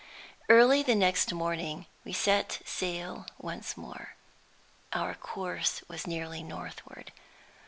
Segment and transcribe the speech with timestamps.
[0.49, 4.15] Early the next morning we set sail once more.
[4.93, 7.11] Our course was nearly northward.